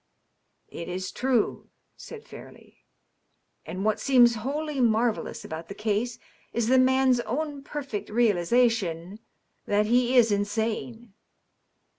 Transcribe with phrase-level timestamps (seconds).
[0.35, 2.59] '*^^ It is true," said Fairleigh.
[2.59, 2.73] ^^
[3.67, 6.17] And what seems wholly marvellous about the case
[6.53, 9.19] is the man's own perfect realization
[9.67, 11.13] that he is insane.